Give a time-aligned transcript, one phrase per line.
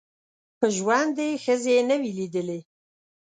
[0.59, 2.59] په ژوند یې ښځي نه وې لیدلي